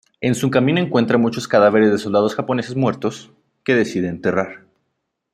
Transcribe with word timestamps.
En 0.19 0.33
su 0.33 0.49
camino 0.49 0.79
encuentra 0.79 1.19
muchos 1.19 1.47
cadáveres 1.47 1.91
de 1.91 1.99
soldados 1.99 2.33
japoneses 2.33 2.75
muertos, 2.75 3.29
que 3.63 3.75
decide 3.75 4.07
enterrar. 4.09 4.65